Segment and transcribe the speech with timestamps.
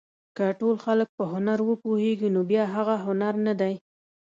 [0.37, 3.73] که ټول خلک په هنر وپوهېږي نو بیا هغه هنر نه دی.